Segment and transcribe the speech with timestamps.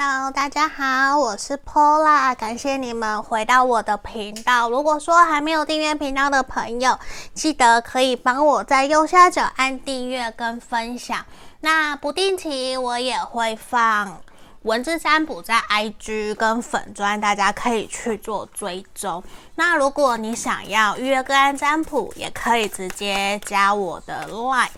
[0.00, 4.70] Hello，大家好，我是 Pola，感谢你们回到我的频道。
[4.70, 6.96] 如果说还没有订阅频道的朋友，
[7.34, 11.26] 记得可以帮我在右下角按订阅跟分享。
[11.62, 14.20] 那不定期我也会放
[14.62, 19.24] 文字占卜在 IG 跟粉专，大家可以去做追踪。
[19.56, 24.68] 那如果你想要预约个案占卜，也可以直接加我的 Line。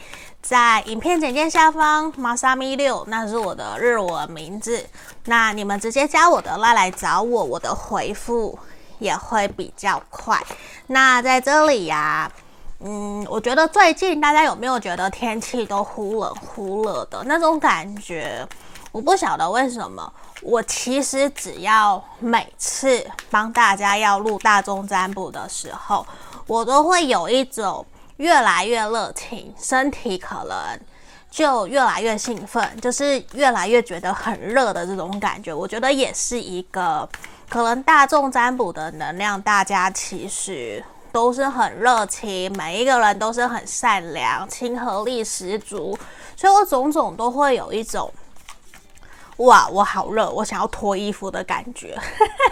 [0.43, 4.84] 在影片简介下方，Masami 六，那是我的日文名字。
[5.27, 8.59] 那你们直接加我的啦来找我，我的回复
[8.98, 10.42] 也会比较快。
[10.88, 12.28] 那在这里呀、
[12.80, 18.45] 嗯，我觉得最近大家有没有觉得天气都忽冷忽热的那种感觉？
[18.92, 20.11] 我不晓得为什么，
[20.42, 26.05] 我其实只要每次帮大家要录大众占卜的时候，
[26.47, 27.84] 我都会有一种。
[28.20, 30.78] 越来越热情，身体可能
[31.30, 35.55] 就越来越兴奋，就是越来越觉得很热的这种感觉。
[35.55, 37.09] 我觉得也是一个
[37.48, 45.98] 可能大众占卜的能量，大家其实都是很热情，每一个人都是很善良，亲和力十足，
[46.37, 48.12] 所以我种种都会有一种。
[49.41, 51.98] 哇，我好热，我想要脱衣服的感觉，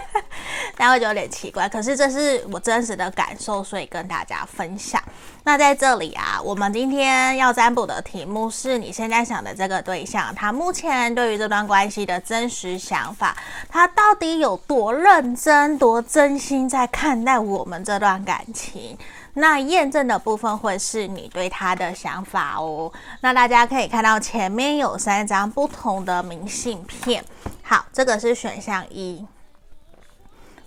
[0.75, 4.99] 大家会觉得有点奇怪，可是这是我真实的感受，所以跟大家分享。
[5.43, 13.37] 那在这里啊，我们今天要占卜的题目是你现在想的这个对象，他目前对于这段关系的真实想法，
[13.69, 18.97] 他到底有多认真、多真心在看待我们这段感情？
[19.39, 22.91] 那验证的部分会是你对他的想法哦。
[23.21, 27.23] 那大家可以看到前面有三张不同的明信片。
[27.63, 29.25] 好，这个是选项一，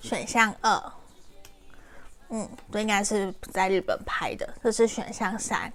[0.01, 0.93] 选项二，
[2.31, 4.49] 嗯，这应该是在日本拍的。
[4.63, 5.73] 这是选项三。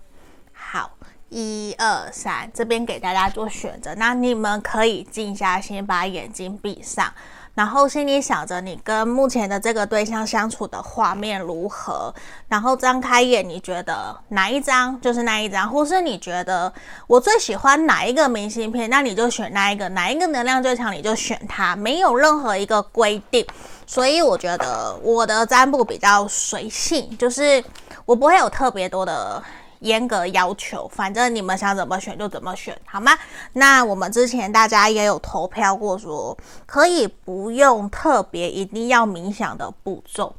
[0.51, 0.89] 好，
[1.29, 3.93] 一二三，这边给大家做选择。
[3.95, 7.13] 那你们可以静下心，把眼睛闭上。
[7.57, 12.13] 然后心里想着你跟目前的这个对象相处的画面如何，
[12.47, 16.71] 然后张开眼，你觉得哪一张就是那一张，或是你觉得
[17.07, 21.01] 我最喜欢哪一个明信片，那你就选那一个，哪一个能量最强你。
[21.01, 23.43] 就选它，没有任何一个规定，
[23.87, 27.63] 所以我觉得我的占卜比较随性，就是
[28.05, 29.41] 我不会有特别多的。
[29.79, 33.11] 严格要求，反正你们想怎么选就怎么选，好吗？
[33.53, 40.35] 那我们之前大家也有投票过说，可以不用特别一定要冥想的步骤，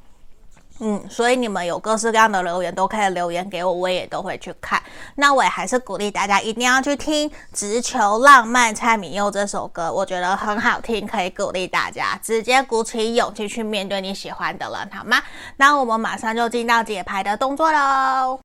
[0.80, 4.80] 嗯，所以你们有各式各样的留言都可以留言给我，我也都会去看。
[5.16, 15.20] 那我也还是鼓励大家一定要去听《直球浪漫》蔡旻佑这首歌，我觉得很好听，可以鼓励大家直接鼓起勇气去面对你喜欢的人，好吗？
[15.56, 18.38] 那我们马上就进到解牌的动作喽。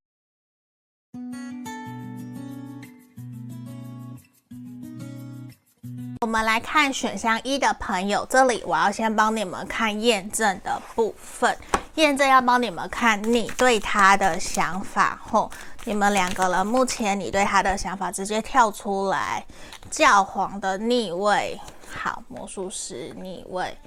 [6.22, 11.58] 我们来看选项一的朋友，这里我要先帮你们看验证的部分。
[11.96, 15.52] 验证要帮你们看你对他的想法，吼，
[15.84, 19.46] 你们两个人目前你对他的想法直接跳出来，
[19.92, 21.60] 教皇的逆位，
[21.94, 23.78] 好，魔术师逆位，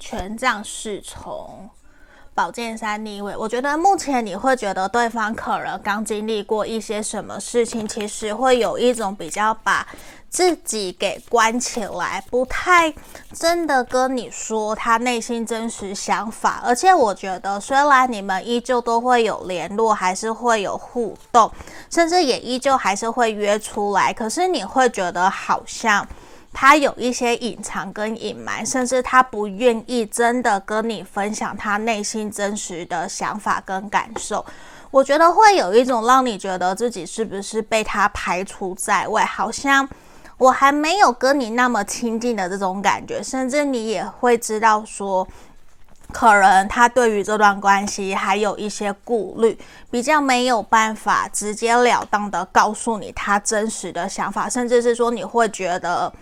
[0.00, 1.68] 权杖侍从。
[2.34, 9.86] 宝剑三逆位，我觉得目前你会觉得对方可能刚经历过一些什么事情，其实会有一种比较把
[10.30, 12.90] 自己给关起来，不太
[13.34, 16.62] 真的跟你说他内心真实想法。
[16.64, 21.52] 而且我觉得，虽然你们依旧都会有联络，还是会有互动，
[21.90, 26.08] 甚至也依旧还是会约出来，可是你会觉得好像。
[26.54, 34.44] 他有一些隐藏跟隐瞒，甚至他不愿意真的跟你分享他内心真实的想法跟感受。
[34.90, 39.88] 我觉得会有一种让你觉得自己是不是被他排除在外，好像
[40.36, 43.22] 我还没有跟你那么亲近的这种感觉。
[43.22, 45.26] 甚至你也会知道说，
[46.12, 49.58] 可能他对于这段关系还有一些顾虑，
[49.90, 56.12] 比较没有办法直截了当的告诉你他真实的想法，甚至是说你会觉得。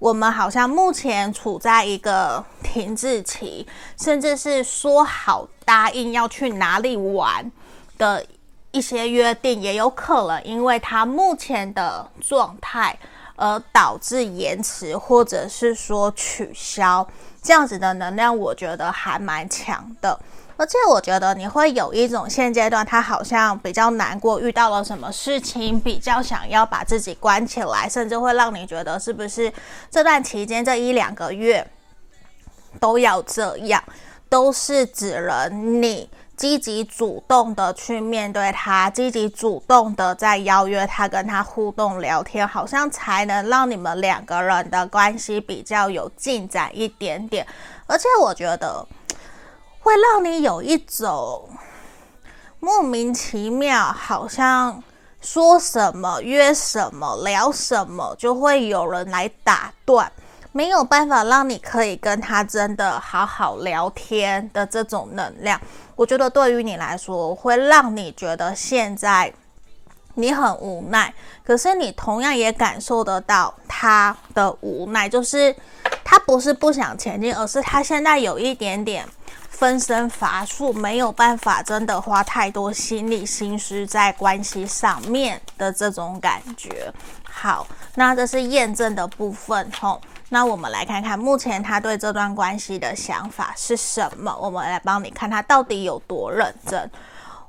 [0.00, 3.66] 我们好像目前处在一个停滞期，
[4.00, 7.52] 甚至是说好答应要去哪里玩
[7.98, 8.24] 的
[8.70, 12.98] 一些约定，也有可能因为他目前的状态
[13.36, 17.06] 而导致延迟，或者是说取消
[17.42, 20.18] 这样子的能量，我觉得还蛮强的。
[20.60, 29.50] 而且我觉得你会有一种现阶段他好像比较难过，遇到了什么事情，比较想要把自己关起来，甚至会让你觉得是不是
[29.90, 31.66] 这段期间这一两个月
[32.78, 33.82] 都要这样，
[34.28, 47.46] 都是只能你积极主动的去面对他，积极主动的在邀约他，跟他互动聊天，好像才能让你们两个人的关系比较有进展一点点。
[47.86, 48.86] 而且我觉得
[49.80, 51.48] 会让你有一种
[52.58, 54.82] 莫名其妙，好像
[55.20, 60.10] 说什么、约什么、聊什么，就会有人来打断。
[60.52, 65.60] 没有办法让你可以跟他真的好好聊天的这种能量，
[65.94, 69.32] 我觉得对于你来说会让你觉得现在
[70.14, 75.54] 你很无奈，可是你同样也感受得到他的无奈，就是
[76.02, 79.06] 他不是不想前进，而是他现在有一点点
[79.60, 86.90] 分身乏术，没有办法真的花太多心力心思在关系上面的这种感觉。
[87.22, 90.00] 好，那这是验证的部分吼。
[90.30, 94.34] 那我们来看看目前他对这段关系的想法是什么？
[94.40, 96.90] 我们来帮你看他到底有多认真。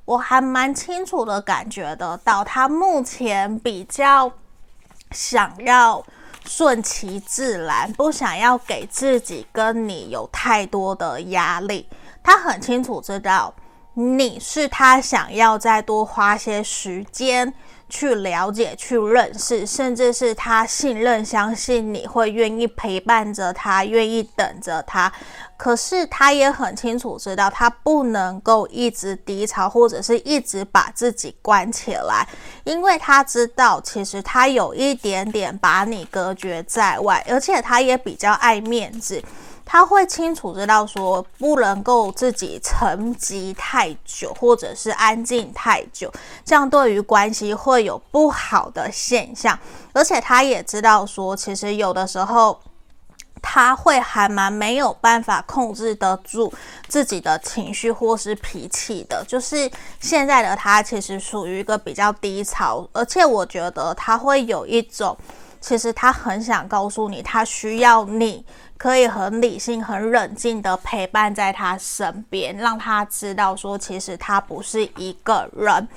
[0.04, 4.30] 我还蛮清楚的感觉得到，他目前比较
[5.12, 6.04] 想要
[6.46, 11.88] 顺其自然，不想要给自己跟你有太多的压力。
[12.24, 13.54] 他很清楚知道
[13.94, 17.54] 你是他想要再多花些时间。
[17.94, 25.12] 去了解、去认识，甚至是他信任、相信你会愿意陪伴着他，愿意等着他。
[25.58, 32.26] 可是他也很清楚知道，他不能够一直低潮，或者是一直把自己关起来，
[32.64, 39.22] 因为他知道，其实他有一点点把你隔绝在外，而且他也比较爱面子。
[39.72, 46.12] 他会清楚知道说，不能够自己沉寂太久，或者是安静太久，
[46.44, 49.58] 这样对于关系会有不好的现象。
[49.94, 52.60] 而且他也知道说，其实有的时候
[53.42, 56.52] 他会还蛮没有办法控制得住
[56.90, 59.24] 自己的情绪或是脾气的。
[59.26, 59.72] 就是
[60.02, 65.18] 现在的他其实属于一个比较低潮，而且我觉得他会有一种，
[65.62, 68.46] 其实他很想告诉你，他需要你。
[68.82, 75.88] 可以很理性、很冷静的陪伴在他身边，让他知道说，其实他不是一个人。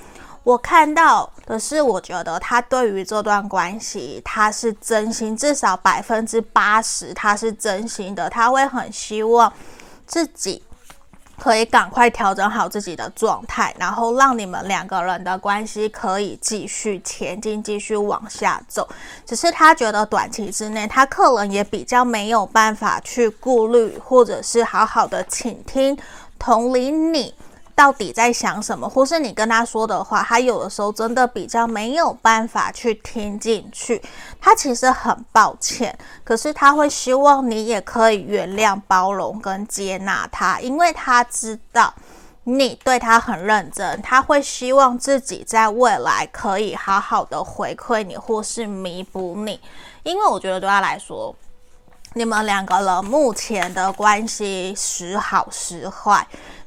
[0.43, 8.29] 我看到的是，我觉得他对于这段关系，他是真心，至少百分之八十他是真心的。
[8.29, 9.51] 他会很希望
[10.05, 10.63] 自己。
[11.39, 18.89] 可以赶快调整好自己的状态，然后让你们两个人的关系可以继续前进，继续往下走。
[19.27, 25.97] 只是他觉得短期之内，他客人也比较没有办法去顾虑，或者是好好的倾听、
[26.39, 27.35] 同理你。
[27.75, 34.01] 到底在想什么，或是你跟他说的话，他有的时候真的比较没有办法去听进去。
[34.41, 41.93] 他其实很抱歉，可是他会希望你也可以原谅、包容跟接纳他，因为他知道
[42.45, 49.61] 你对他很认真，他会希望自己在未来可以好好的回馈你，或是弥补你。
[50.05, 51.35] 因为我觉得对他来说，
[52.13, 56.25] 你们两个人目前的关系时好时坏。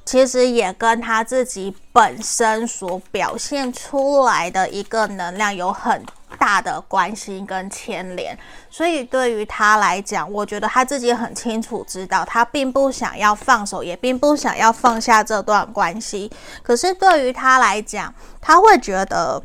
[0.08, 6.02] 其实也跟他自己本身所表现出来的一个能量有很
[6.40, 8.38] 大的关系跟牵连，
[8.70, 16.32] 所以对于他来讲，我觉得他自己很清楚知道，他并不想要放手，也并不想要放下这段关系。
[16.64, 19.44] 可是对于他来讲，他会觉得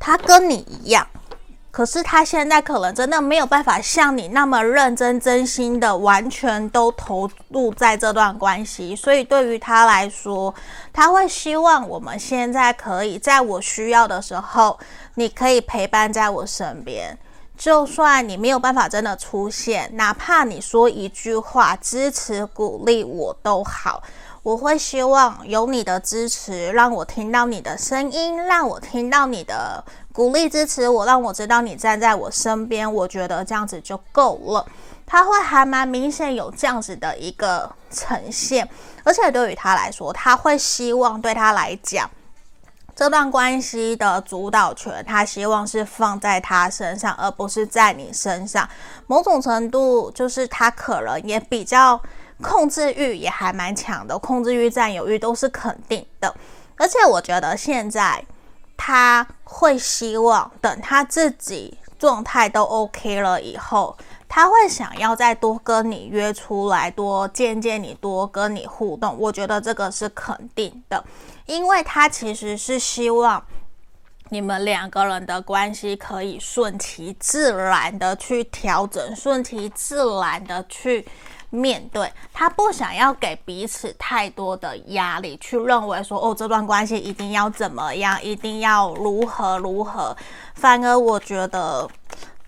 [0.00, 1.06] 他跟你一样。
[1.72, 10.54] 可是他现在可能真的没有办法像你那么认真、真心的完全都投入在这段关系，所以对于他来说，
[10.92, 14.78] 他会希望我们现在可以在我需要的时候，
[15.14, 17.18] 你可以陪伴在我身边。
[17.56, 24.02] 就算你没有办法真的出现，哪怕你说一句话支持、鼓励我都好。
[24.42, 32.92] 我会希望有你的支持，让我听到你的声音，让我听到你的鼓励支持我，让我知道你站在我身边。
[32.92, 34.66] 我觉得这样子就够了。
[35.06, 38.68] 他会还蛮明显有这样子的一个呈现，
[39.04, 42.10] 而且对于他来说，他会希望对他来讲，
[42.96, 48.68] 这段关系的主导权，他希望是放在他身上，而不是在你身上。
[49.06, 52.00] 某种程度，就是他可能也比较。
[52.42, 56.34] 控制欲也还蛮强的，控制欲、占有欲都是肯定的。
[56.76, 58.22] 而且我觉得现在
[58.76, 63.96] 他会希望等他自己状态都 OK 了以后，
[64.28, 69.16] 他会想要再多跟你约出来，多见见你，多跟你互动。
[69.18, 71.04] 我觉得这个是肯定的，
[71.46, 73.44] 因为他其实是希望
[74.30, 81.06] 你们两个人的关系可以顺其自然的去调整，顺其自然的去。
[81.54, 90.16] 面对，他不想要给彼此太多的压力，去认为说哦，这段关系一定要怎么样，一定要如何如何。
[90.54, 91.86] 反而我觉得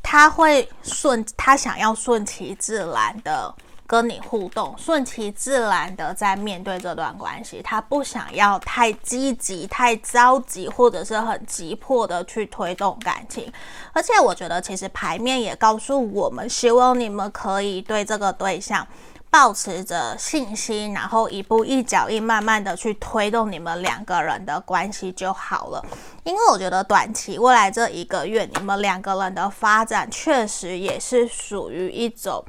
[0.03, 3.55] 他会顺，他想要顺其自然的
[3.95, 7.63] 跟你互动，顺其自然的在面对这段关系。
[7.63, 13.53] 他不想要太积极、太着急，或者是很急迫的去推动感情。
[13.93, 18.85] 而且我觉得，其实牌面也告诉我们，希望你们可以对这个对象
[19.31, 25.81] 抱持着信心，然后一步一脚印，慢慢的去推动你们两个人的关系就好了。
[26.25, 32.45] 因为我觉得短期未来这一个月，你们两个人的发展确实也是属于一种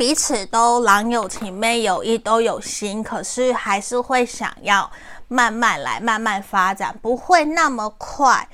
[0.00, 4.90] 彼此都郎有情妹有意，都有心，可是还是会想要
[5.28, 8.48] 慢慢来，慢慢发展，不会那么快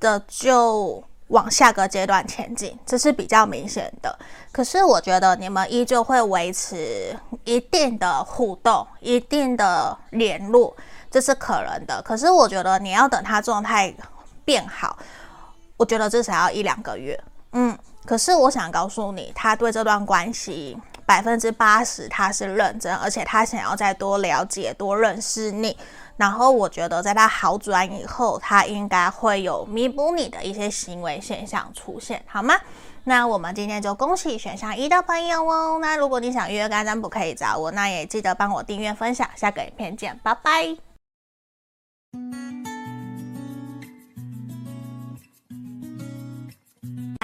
[0.00, 1.04] 的就。
[1.28, 4.16] 往下个阶段前进，这是比较明显的。
[4.52, 10.72] 可是我觉得你们依旧会维持一定的互动、一定的联络，
[11.10, 12.00] 这是可能的。
[12.02, 13.92] 可是我觉得你要等他状态
[14.44, 14.96] 变好，
[15.76, 17.20] 我觉得至少要一两个月。
[17.54, 17.76] 嗯，
[18.06, 25.76] 可是我想告诉你，他对这段关系百分之八十他是认真，而且他想要再多了解、多认识你。
[26.16, 32.54] 然后我觉得，在他好转以后，他应该会有弥补你的一些行为现象出现，好吗？
[33.04, 35.78] 那我们今天就恭喜选项一的朋友哦。
[35.80, 37.70] 那如果你想预约占卜，可以找我。
[37.70, 39.28] 那也记得帮我订阅、分享。
[39.36, 40.76] 下个影片见，拜拜。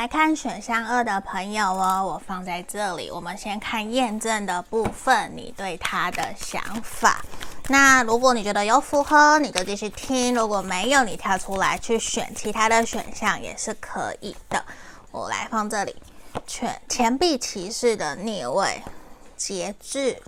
[0.02, 3.08] 来看选项二的朋友哦，我放在这里。
[3.08, 7.24] 我们先看验证的部分，你对他的想法。
[7.68, 14.64] 那如果你觉得有符合，你就继续听；如果没有，你跳出来去选其他的选项也是可以的。
[15.12, 15.94] 我来放这里，
[16.48, 18.82] 钱钱币骑士的逆位，
[19.36, 20.20] 节制，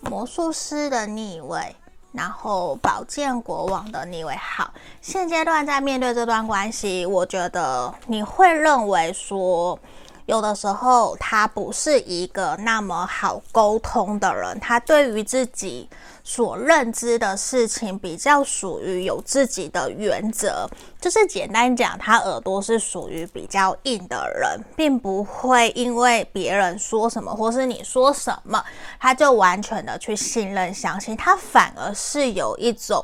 [0.00, 1.76] 魔术师的逆位，
[2.12, 4.34] 然后宝剑国王的逆位。
[4.36, 9.78] 好，现阶段在面对这段关系，我觉得你会认为说。
[10.26, 14.60] 有的时候，他不是一个那么好沟通的人。
[14.60, 15.88] 他对于自己
[16.28, 20.68] 所认知的事情，比较属于有自己的原则。
[21.00, 28.62] 就是简单讲，他耳朵是属于比较硬的人，并不会因为别人说什么，或是你说什么，
[29.00, 31.16] 他就完全的去信任、相信。
[31.16, 33.02] 他反而是有一种。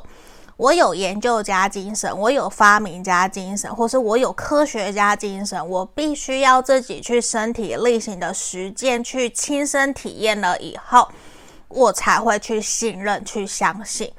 [0.57, 11.09] 我有研究家精神，我有发明家精神，或是我有科学家精神，我必须要自己去身体力行的实践，去亲身体验了以后，
[11.75, 14.11] 我才会去信任、去相信。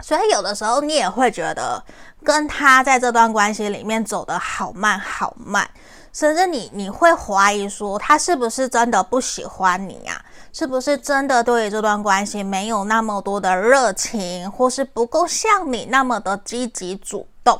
[0.00, 1.82] 所以有的时候你也会觉得
[2.22, 5.68] 跟他在这段关系里面走得好慢好慢，
[6.12, 10.22] 甚至你你会怀疑说他是不是真的不喜欢你呀？
[10.52, 17.58] 是不是真的对于这段关系没有那么多的热情，或是不够像你那么的积极主动？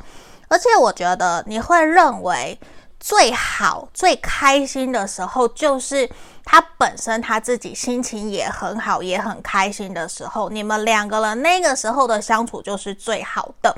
[0.49, 2.59] 而且我觉得你会认为
[3.01, 6.09] 最好最开心的时候，就是
[6.45, 13.75] 他本身他自己心情也很好，也很开心的时候，你们两个人那个时候的相处就是最好的。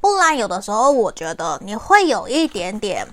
[0.00, 3.06] 不然有的时候，我觉得你会有一点点，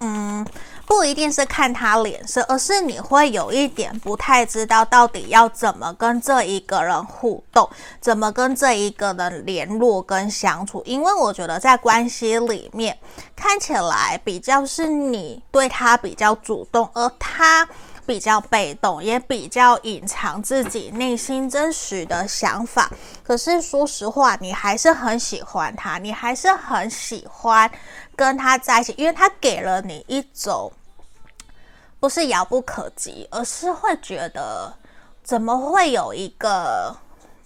[0.00, 0.46] 嗯。
[0.86, 7.68] 不一定是看他脸色，而是你会有一点不太知道到底要怎么跟这一个人互动，
[8.00, 10.80] 怎么跟这一个人联络跟相处。
[10.86, 12.96] 因为我觉得在关系里面，
[13.34, 17.68] 看起来比较是你对他比较主动，而他
[18.06, 22.90] 比较被动，也比较隐藏自己内心真实的想法。
[23.24, 27.70] 可是说实话，你还是很喜欢他，你还是很喜欢
[28.14, 30.72] 跟他在一起，因为他给了你一种
[31.98, 34.72] 不是遥不可及，而是会觉得
[35.24, 36.96] 怎么会有一个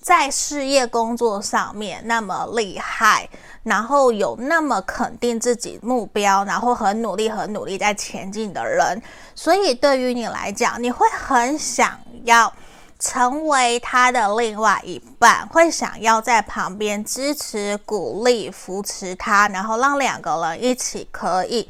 [0.01, 3.29] 在事业工作上面那么厉害，
[3.63, 9.01] 然后有那么肯定自己目标，然后很努力、很努力在前进的人。
[9.35, 12.51] 所以对于你来讲，你会很想要
[12.99, 21.69] 成为他的另外一半，会想要在旁边支持、鼓励、扶持他，然后让两个人一起可以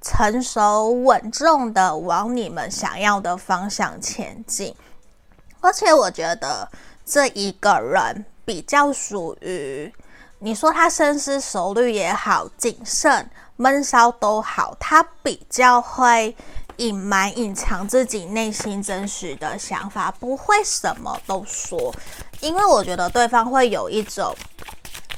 [0.00, 4.74] 成熟稳重的往你们想要的方向前进。
[5.60, 6.68] 而且我觉得
[7.04, 9.92] 这一个人比较属于，
[10.38, 16.36] 你说他深思熟虑也好，谨慎闷骚都好，他比较会。
[16.78, 21.94] 隐瞒、隐藏自己内心真实的想法，不会什么都说，
[22.40, 24.34] 因为我觉得对方会有一种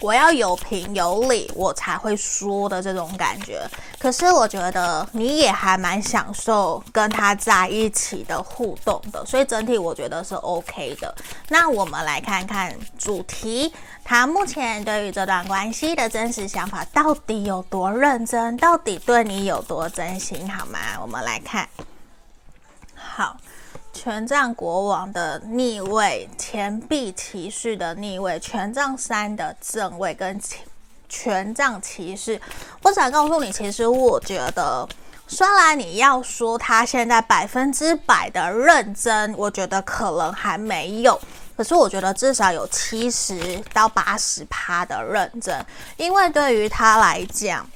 [0.00, 3.66] 我要有凭有理，我才会说的这种感觉。
[3.98, 11.14] 可是我觉得你也还蛮享受跟他在一起的互动的，所以整体我觉得是 OK 的。
[11.48, 13.72] 那我们来看看主题，
[14.04, 20.78] 他目前对于这段关系的真实想法到底有多认真，到底对你有多真心，好吗？
[21.00, 21.68] 我们来看，
[22.94, 23.36] 好。
[24.06, 30.40] 权杖国王的逆位，钱币骑士的逆位，权杖三的正位跟
[31.08, 32.40] 权杖骑士。
[32.84, 34.88] 我想告诉你，其实我觉得，
[35.26, 41.20] 虽然你要说他现在百分之百的认真，我觉得可能还没有，
[41.56, 47.68] 可是我觉得至少有七十到八十趴的认真，因为对于他来讲。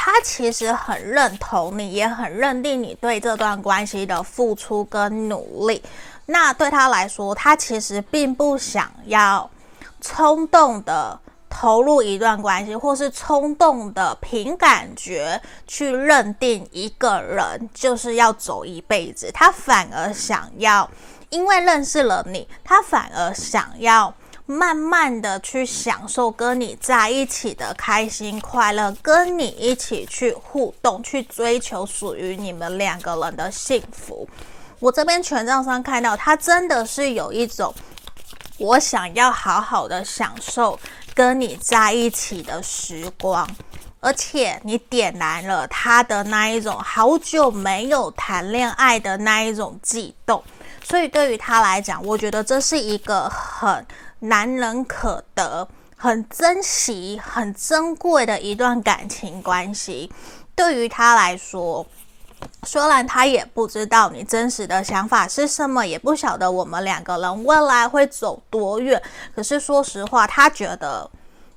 [0.00, 5.82] 他其实很认同你，也很认定你对这段关系的付出跟努力。
[6.26, 9.50] 那对他来说，他其实并不想要
[10.00, 11.18] 冲动的
[11.50, 19.28] 投入一段关系，或是冲动的凭感觉去认定一个人就是要走一辈子。
[19.34, 20.88] 他反而想要，
[21.28, 24.14] 因为认识了你，他反而想要。
[24.50, 34.26] 慢慢的去享受跟你在一起的开心快乐，跟你一起去互动，去追求属于你们两个人的幸福。
[34.78, 37.74] 我这边权杖上看到，他真的是有一种，
[38.56, 40.80] 我想要好好的享受
[41.14, 43.46] 跟你在一起的时光，
[44.00, 50.42] 而且你点燃了他的那一种好久没有谈恋爱的那一种悸动，
[50.82, 53.86] 所以对于他来讲，我觉得这是一个很。
[54.20, 60.12] 难能可得，很珍惜、很珍贵的一段感情关系，
[60.54, 61.86] 对于他来说，
[62.64, 69.02] 虽然他也不知道你真实的想法是什么，也不晓得我们两个人未来会走多远，
[69.34, 71.10] 可是说实话，他觉得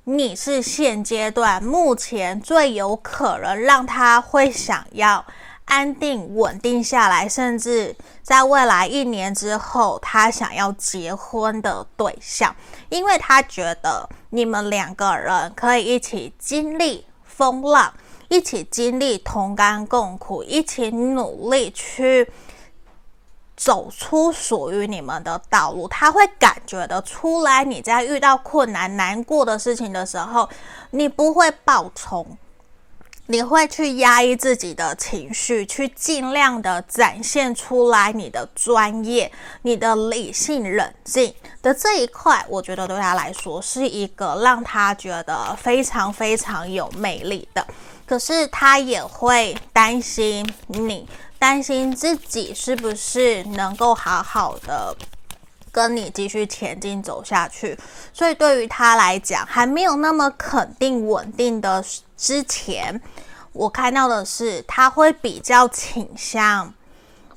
[0.04, 5.24] 你是现阶段目前最有可能让他会想要。
[5.72, 12.54] 安定稳定下来，甚至在未来一年之后，他想要结婚的对象，
[12.90, 17.94] 因为他觉得你们两个人可以一起经历风浪，
[18.28, 22.30] 一起经历同甘共苦，一起努力去
[23.56, 25.88] 走出属于你们的道路。
[25.88, 30.50] 他会感觉得出来，你在遇到困难、难过的事情的时候，
[30.90, 32.38] 你不会暴冲。
[33.28, 39.32] 你会去压抑自己的情绪，去尽量的展现出来你的专业、
[39.62, 42.46] 你的理性、冷静的这一块。
[42.50, 47.66] 我觉得对他来说是一个让他觉得非常非常有魅力的。
[48.06, 51.08] 可是他也会担心你，
[51.40, 54.94] 担心自己是不是能够好好的
[55.72, 57.78] 跟你继续前进走下去。
[58.12, 61.82] 所以对于他来讲，还没有那么肯定稳定的。
[62.22, 63.02] 之前
[63.52, 66.72] 我看到的是，他会比较倾向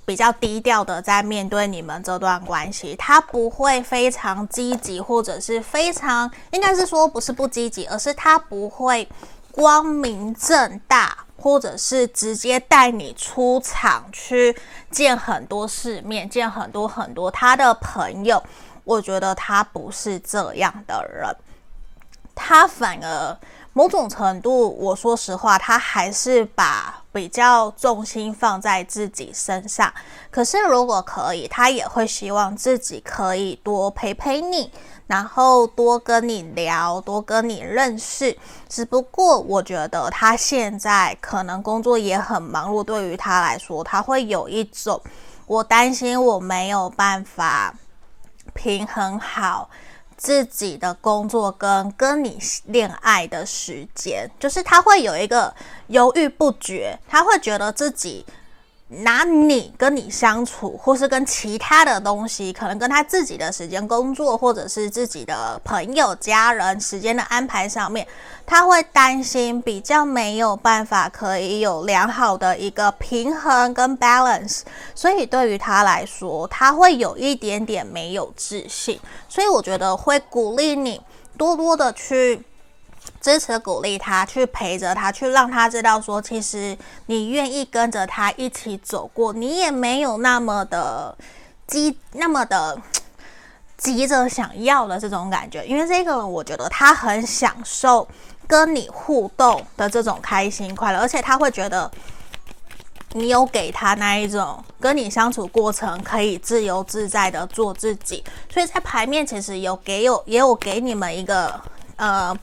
[0.05, 9.09] 比较低调的在面对你们这段关系，他不会非常积极，或者是非常，应该是说不是不积极，而是他不会
[9.51, 14.55] 光明正大，或者是直接带你出场去
[14.90, 18.40] 见很多世面，见很多很多他的朋友。
[18.85, 21.35] 我觉得他不是这样的人，
[22.35, 23.35] 他反而。
[23.76, 29.92] 某种程度，我说实话，他还是把比较重心放在自己身上。
[30.30, 34.70] 可是如果可以，他也会希望自己可以多陪陪你，
[35.08, 38.38] 然后多跟你聊，多跟你认识。
[38.68, 45.02] 只不过我觉得他现在可能工作也很忙碌，对于他来说，他会有一种，
[45.46, 47.74] 我担心我没有办法
[48.54, 49.68] 平衡好。
[50.24, 55.54] 自己的工作跟跟你恋爱的时间，就是他会有一个
[55.88, 58.24] 犹豫不决，他会觉得自己。
[58.88, 68.07] 拿你跟你相处，或是跟其他的东西，可能跟他自己的时间、工作，或者是自己的朋友、家人时间的安排上面，
[68.47, 74.61] 他会担心比较没有办法可以有良好的一个平衡跟 balance，
[74.94, 81.01] 所以对于他来说，他会有一点点没有自信，所以我觉得会鼓励你
[81.38, 82.44] 多多的去。
[83.24, 91.16] 支持鼓励他，去陪着他，去让他知道说，其实你愿意跟着他一起走过，你也没有那么的
[91.66, 92.78] 急，那么的
[93.78, 95.64] 急着想要的这种感觉。
[95.64, 98.06] 因为这个，我觉得他很享受
[98.46, 101.90] 跟你互动的这种开心快乐，而且他会觉得
[103.12, 108.22] 你有给他那一种跟你相处过程可以自由自在的做自己。
[108.52, 111.58] 所以在牌面其实有给有也有给你们一个。
[111.96, 112.37] 呃。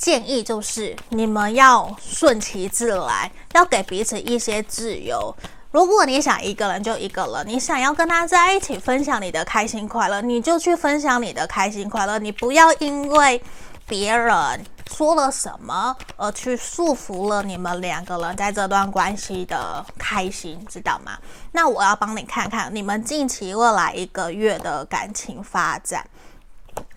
[0.00, 5.36] 建议就是你们要顺其自然，要给彼此一些自由。
[5.72, 12.18] 如果你想一个人就一个人，你想要跟他在一起分享你的开心快乐，你就去分享你的开心快乐。
[12.18, 13.42] 你不要因为
[13.86, 21.18] 别人说了什么而去束缚了你们两个人在这段关系的开心，知道吗？
[21.52, 26.08] 那我要帮你看看你们近期未来一个月的感情发展。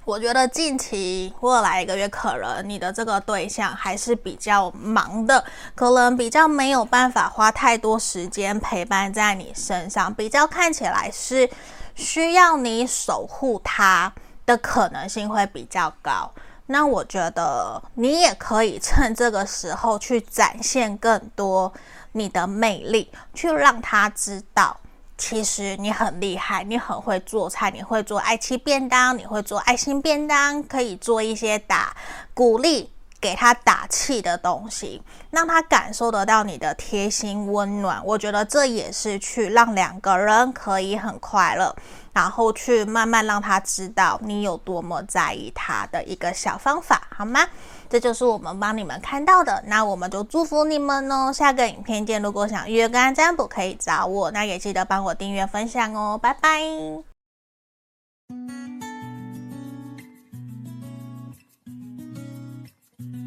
[0.06, 5.44] 我觉得近期未来一个月，可能你的这个对象还是比较忙的，
[5.76, 11.50] 可能比较没有办法花太多时间陪伴在你身上，比较看起来是
[11.96, 14.12] 需要你守护他
[14.46, 16.30] 的可能性会比较高。
[16.66, 21.72] 那我觉得你也可以趁这个时候去展现更多
[22.12, 24.78] 你的魅力，去让他知道。
[25.18, 31.96] 其实你很厉害，你很会做菜，你会做爱妻便当，你会做爱心便当，可以做一些打
[32.34, 38.04] 鼓励、给他打气的东西，让他感受得到你的贴心温暖。
[38.04, 41.74] 我觉得这也是去让两个人可以很快乐，
[42.12, 47.48] 然后去慢慢让他知道你有多么在意他的一个小方法，好吗？
[47.94, 51.32] 这就是我们帮你们看到的，那我们就祝福你们哦。
[51.32, 56.64] 下个影片见，如果想预约个案占卜，可以找我，那也记得帮我订阅分享哦，拜拜。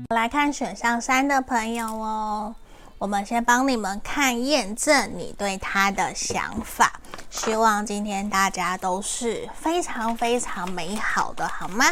[0.09, 2.53] 来看选项三的朋友哦，
[2.99, 6.99] 我们先帮你们看验证你对他的想法，
[7.31, 11.87] 希望今天大家都是非常非常美好的，好吗？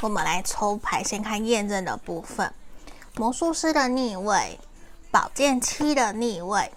[0.00, 2.52] 我们来抽牌，先看验证的部分。
[3.16, 4.58] 魔术师的逆位，
[5.10, 6.70] 宝剑七的逆位，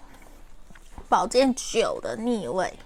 [1.08, 2.76] 宝剑九的逆位，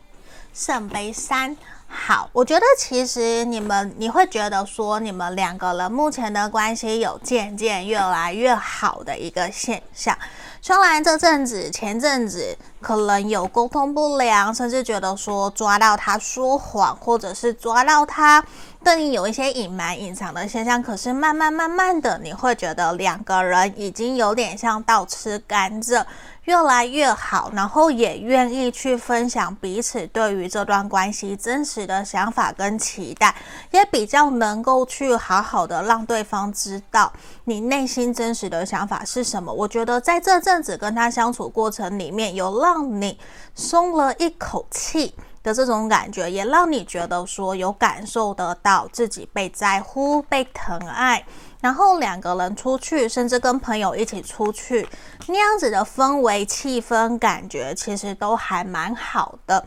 [0.52, 1.56] 圣杯三。
[1.88, 10.18] 好，我觉得其实你们你会觉得说，你们两个人目前的关系有渐渐越来越好的一个现象。
[10.66, 18.44] 虽然这阵子前阵子可能有沟通不良，甚至觉得说抓到他说谎，或者是抓到他
[18.82, 26.04] 对你有一些隐瞒、隐藏的现象，可是慢慢慢慢的，你会觉得两个人已经有点像倒吃甘蔗。
[26.46, 33.34] 越来越好，然后也愿意去分享彼此对于这段关系真实的想法跟期待，
[33.72, 37.12] 也比较能够去好好的让对方知道
[37.44, 39.52] 你内心真实的想法是什么。
[39.52, 43.18] 我觉得在这阵子跟他相处过程里面，有让你
[43.54, 51.24] 松了一口气的这种感觉，也让你觉得说有感受得到自己被在乎、被疼爱。
[51.66, 54.88] 然后两个人出去，甚至跟朋友一起出去，
[55.26, 59.64] 那样子的氛围、气氛、感觉，其实都还蛮好的。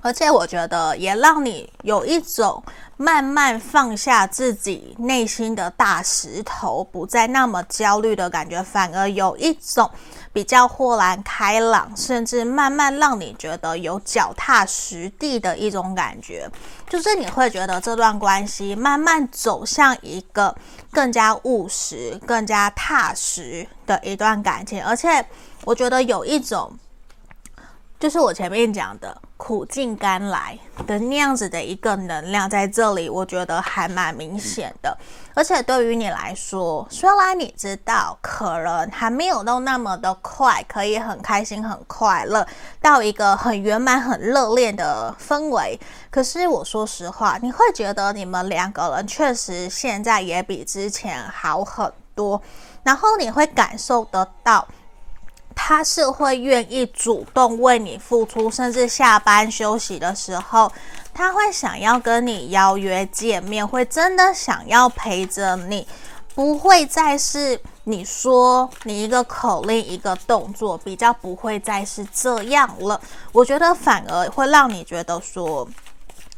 [0.00, 2.60] 而且我觉得也让你有一种
[2.96, 9.88] 慢慢放下自己内心的大石头，不再那么焦虑的感觉，反而有一种
[10.32, 16.50] 比较豁然开朗，甚至慢慢让你觉得有脚踏实地的一种感觉。
[16.88, 20.54] 就是你会觉得这段关系慢慢走向一个
[20.90, 25.24] 更加务实、更加踏实的一段感情，而且
[25.64, 26.72] 我觉得有一种。
[28.02, 34.98] 就是我前面讲的苦尽甘来的那样子的一个能量，在这里我觉得还蛮明显的。
[35.34, 42.44] 而且对于你来说，虽然你知道可能还没有到那么的快，可以很开心、很快乐
[42.80, 45.78] 到一个很圆满、很热恋的氛围，
[46.10, 52.42] 可是我说实话，你会觉得你们两个人确实现在也比之前好很多，
[52.82, 54.66] 然后你会感受得到。
[55.54, 60.70] 他是会愿意主动为你付出，甚至下班休息的时候，
[61.12, 65.86] 他会想要跟你邀约见面，会真的想要陪着你，
[66.34, 73.00] 不会再是你说你一个口令一个动作，比较不会再是这样了。
[73.32, 75.68] 我觉得反而会让你觉得说，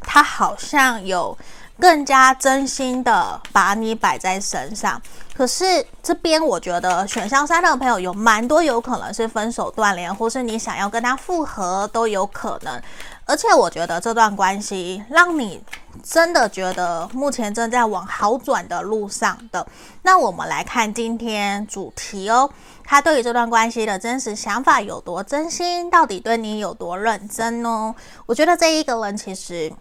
[0.00, 1.36] 他好像有。
[1.80, 5.00] 更加真心的把你摆在身上，
[5.36, 12.80] 可是这边我觉得选项三的朋友有蛮多有可能是分手断联，或是你想要跟他复合都有可能。
[13.26, 15.60] 而且我觉得这段关系让你
[16.02, 19.66] 真的觉得目前正在往好转的路上的。
[20.02, 22.48] 那我们来看今天主题哦，
[22.84, 27.94] 他对于这段关系的真实想法有多真心，到底对你有多认真哦？
[28.26, 29.72] 我觉得这一个人其实。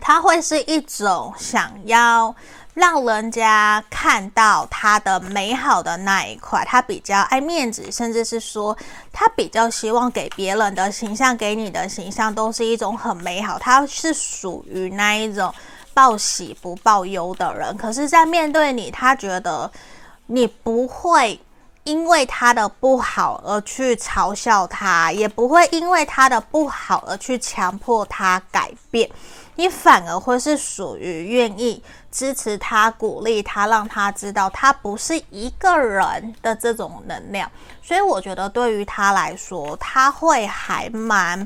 [0.00, 2.34] 他会是一种想要
[2.74, 8.76] 让人家看到他的美好的那一块，他比较爱面子，甚至是说
[9.12, 13.58] 他比较希望给别人的形象，给你的形象都是一种很美好。
[13.58, 15.52] 他是属于那一种
[15.92, 17.76] 报喜不报忧的人。
[17.76, 19.70] 可是，在面对你，他觉得
[20.26, 21.40] 你不会
[21.82, 29.10] 因为他的不好而去嘲笑他，也不会因为他的不好而去强迫他改变。
[29.58, 37.50] 你反而会是属于愿意支持他、鼓励他，让他知道他不是一个人的这种能量。
[37.82, 41.44] 所以我觉得对于他来说，他会还蛮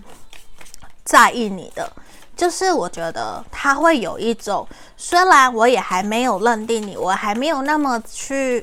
[1.03, 1.91] 在意你的。
[2.37, 8.63] 就是我觉得他会有一种，虽然我也还没有认定你，我还没有那么去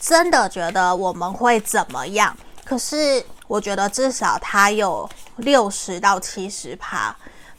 [0.00, 2.34] 真的觉得我们会怎么样。
[2.64, 5.06] 可是我觉得至少他有
[5.36, 7.14] 六十到七十趴。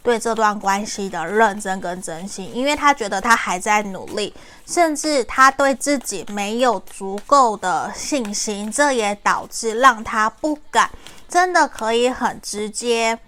[0.08, 4.34] 对这段关系的认真跟真心，因为他觉得他还在努力，
[4.66, 10.90] 甚至他对自己没有足够的信心，这也导致让他不敢
[11.28, 13.20] 真的可以很直接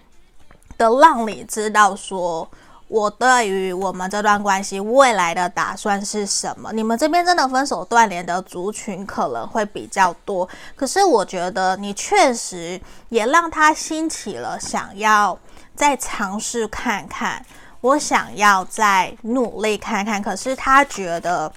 [0.78, 2.50] 的让你知道说，
[2.88, 6.72] 我对于我们这段关系未来的打算是什么。
[6.72, 15.38] 你们这边真的分手断联的族群可能会比较多，可是我觉得你确实也让他兴起了想要。
[15.80, 17.46] 再尝试看看，
[17.80, 20.22] 我想要再努力看看。
[20.22, 21.50] 可是他觉得，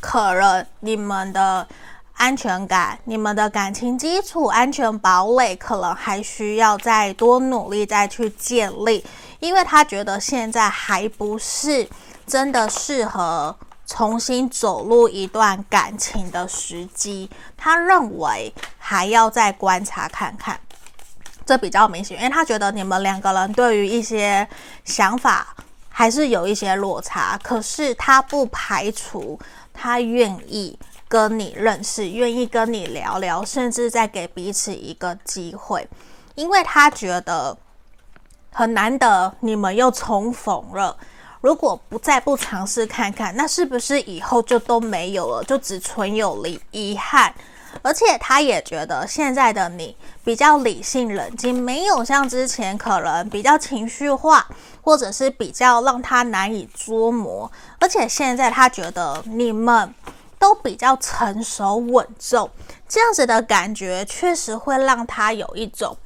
[0.00, 1.68] 可能你们的
[2.14, 9.04] 安全感、你们的感情基础、安全堡垒，可能还需要再多努力再去建立。
[9.40, 11.86] 因为他觉得现在还不是
[12.26, 13.54] 真的适合
[13.84, 17.28] 重新走入一段感情的时机。
[17.58, 20.58] 他认为还要再观察看看。
[21.46, 24.46] 这比较明显，因为他觉得你们两个人对于一些
[24.84, 25.54] 想法
[25.88, 29.38] 还是有一些落差，可是他不排除
[29.72, 35.86] 他愿意跟你认识，愿意跟你聊聊，甚至再给彼此一个机会，
[36.34, 37.56] 因为他觉得
[38.50, 40.96] 很难得你们又重逢了，
[41.40, 47.32] 如果不再不尝试看看，那是不是以后就都没有了，就只存有了遗憾？
[47.82, 54.46] 而且他也觉得现在的你比较理性冷静，没有像之前可能比较情绪化，
[54.82, 57.50] 或者是比较让他难以捉摸。
[57.78, 59.94] 而且现在他觉得你们
[60.38, 62.50] 都比较成熟稳重，
[62.88, 65.96] 这样子的感觉确实会让他有一种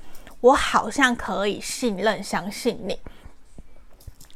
[0.40, 2.98] 我好像可以信任、相信你，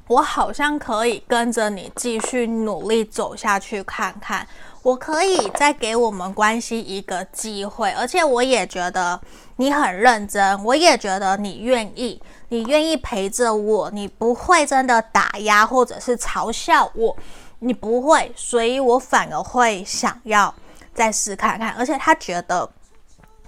[0.08, 4.46] 我好像可以跟着你继续努力走下去看看。
[4.82, 9.20] 我可以再给我们关系一个机会，而且我也觉得
[9.56, 17.16] 你很认真，我也觉得你愿意，你愿意陪着我，你不会真的打压或者是嘲笑我，
[17.60, 20.52] 你不会，所以我反而会想要
[20.92, 21.72] 再试看看。
[21.78, 22.68] 而且他觉得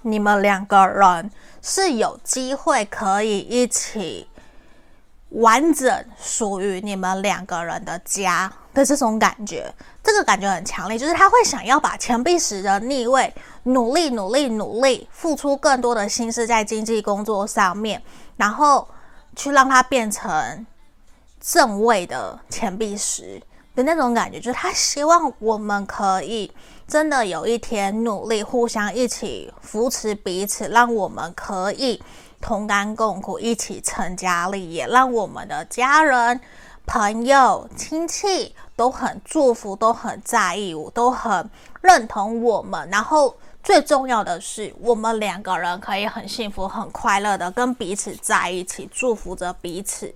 [0.02, 1.28] 你们两个人
[1.60, 4.28] 是有机会可以一起
[5.34, 9.72] 完整属于你们两个人的家的这种感觉。
[10.02, 18.02] 这个感觉很强烈，就是他会想要把钱币十的逆位努力、努力、努力，付出更多的心思在经济工作上面，
[18.36, 18.86] 然后
[19.34, 20.66] 去让它变成
[21.40, 23.40] 正位的钱币十
[23.74, 26.52] 的那种感觉，就是他希望我们可以
[26.86, 32.02] 真的有一天努力，互相一起扶持彼此，让我们可以
[32.44, 36.38] 同甘共苦，一起成家立业，让我们的家人。
[36.86, 41.48] 朋友、亲戚都很祝福，都很在意我，都很
[41.80, 42.86] 认同我们。
[42.90, 50.14] 然后最重要的是，我们两个人可以很幸福、很快乐的跟彼此在一起，祝福着彼此。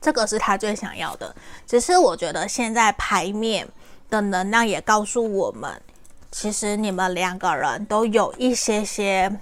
[0.00, 1.34] 这个是他最想要的。
[1.66, 3.66] 只是我觉得现在牌面
[4.08, 5.82] 的能量也告诉我们，
[6.30, 9.40] 其实你们两个人都有一些些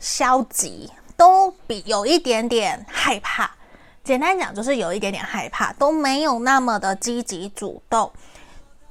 [0.00, 3.50] 消极，都比有一点点害怕。
[4.04, 8.10] 简单讲，就是有一点点害怕，都没有那么的积极主动，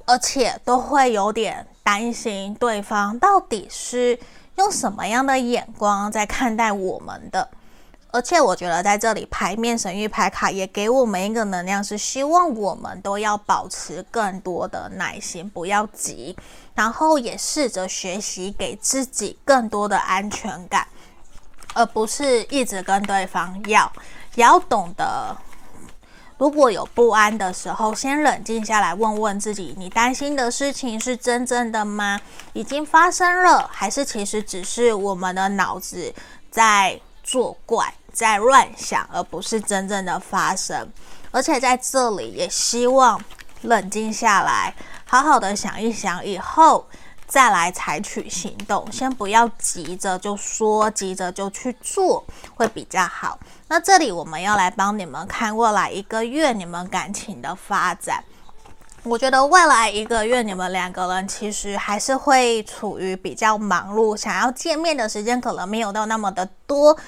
[0.04, 4.16] 而且都会有点担心对方到底是
[4.56, 7.48] 用什么样的眼光在看待我们的。
[8.10, 16.36] 而且我觉得在这里牌面神域牌卡也给我们一个能量，是希望我们都要保持更多的耐心，不要急，
[16.74, 20.88] 然后也试着学习给自己更多的安全感，
[21.74, 23.90] 而不是一直跟对方要。
[24.34, 25.36] 也要懂得，
[26.36, 32.20] 如果有不安的时候，先冷静下来，问问自己：你担心的事情是真正的吗？
[32.52, 36.14] 已经发生了，还是其实只是我们的脑子
[36.52, 40.88] 在作怪，在乱想，而不是真正的发生？
[41.32, 43.20] 而且在这里，也希望
[43.62, 44.72] 冷静下来，
[45.04, 46.86] 好好的想一想，以后
[47.28, 52.24] 再来采取行动，先不要急着就说，急着就去做，
[52.56, 53.38] 会比较好。
[53.68, 58.24] 那这里我们要来帮你们看未来一个月你们感情的发展。
[59.04, 66.98] 我觉得未来一个月你们两个人其实还是会处于比较忙碌，想要见面的时间可能没有到那么的多。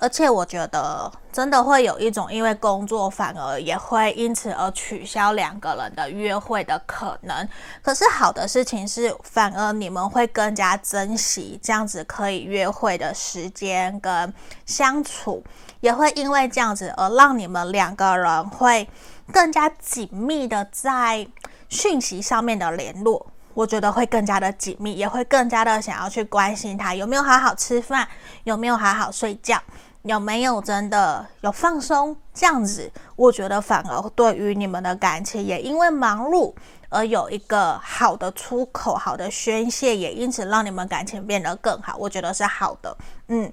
[0.00, 7.46] 而且我觉得真的会有一种，因为工作反而也会因此而取消两个人的约会的可能。
[7.82, 14.32] 可是好的事情是，反而你们会更加珍惜这样子可以约会的时间跟
[14.64, 15.44] 相处，
[15.80, 18.88] 也会因为这样子而让你们两个人会
[19.30, 21.28] 更加紧密的在
[21.68, 23.26] 讯息上面的联络。
[23.52, 28.08] 我觉得会更加的紧密，也会更加的想要去关心他有没有好好吃饭，
[28.44, 29.60] 有没有好好睡觉。
[30.02, 32.90] 有没有真的有放松这样子？
[33.16, 36.54] 我觉得反而对于你们的感情，也因为忙碌
[36.88, 41.96] 而有一个好的出口、好的宣泄，也因此让你们感情变得更好。
[41.98, 42.96] 我觉得是好的，
[43.28, 43.52] 嗯，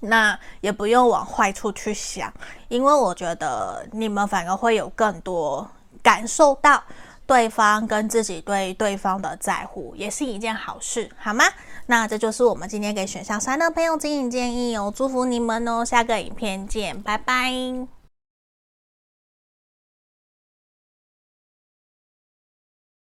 [0.00, 2.32] 那也不用往坏处去想，
[2.68, 5.68] 因为我觉得你们反而会有更多
[6.02, 6.82] 感受到。
[7.26, 11.44] 对方跟自己对对方的在乎也是一件好事，好吗？
[11.86, 17.95] 那这就是我们今天给选项三的朋友指引建议哦，祝福你们哦，下个影片见，拜拜。